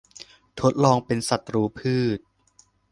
[0.59, 2.19] ทดลองเป็นศัตรูพืช